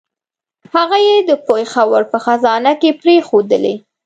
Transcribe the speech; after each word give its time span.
هغه 0.75 0.97
یې 1.07 1.15
د 1.29 1.31
پېښور 1.47 2.01
په 2.11 2.17
خزانه 2.25 2.71
کې 2.81 2.89
پرېښودلې. 3.01 3.75